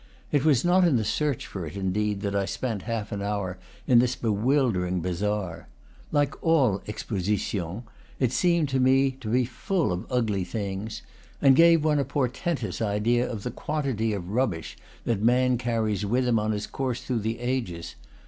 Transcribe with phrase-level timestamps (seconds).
[0.31, 3.59] It was not in the search for it, indeed, that I spent half an hour
[3.85, 5.67] in this bewildering bazaar.
[6.11, 7.83] Like all "expositions,"
[8.19, 11.03] it seemed to me to be full of ugly things,
[11.39, 16.27] and gave one a portentous idea of the quantity of rubbish that man carries with
[16.27, 17.93] him on his course through the ages.